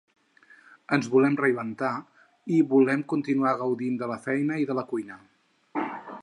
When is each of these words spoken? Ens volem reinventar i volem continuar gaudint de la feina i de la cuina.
Ens 0.95 1.09
volem 1.15 1.35
reinventar 1.41 1.91
i 2.55 2.61
volem 2.71 3.05
continuar 3.13 3.55
gaudint 3.63 4.01
de 4.01 4.09
la 4.15 4.19
feina 4.25 4.59
i 4.65 4.67
de 4.71 4.79
la 4.81 4.87
cuina. 4.95 5.21